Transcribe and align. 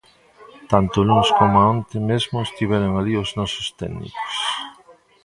Tanto 0.71 0.95
o 0.99 1.05
luns 1.09 1.29
coma 1.39 1.61
onte 1.73 1.97
mesmo 2.09 2.35
estiveron 2.47 2.91
alí 2.95 3.13
os 3.23 3.29
nosos 3.39 3.67
técnicos. 3.79 4.33